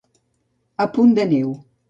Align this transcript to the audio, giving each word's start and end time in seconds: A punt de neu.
A 0.87 0.89
punt 0.97 1.15
de 1.21 1.29
neu. 1.35 1.55